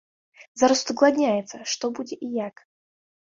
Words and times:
Зараз 0.61 0.79
удакладняецца, 0.85 1.55
што 1.75 1.85
будзе 2.01 2.15
і 2.29 2.31
як. 2.47 2.55